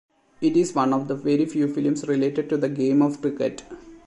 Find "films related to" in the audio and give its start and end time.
1.71-2.57